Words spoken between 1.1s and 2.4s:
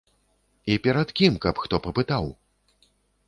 кім, каб хто папытаў?!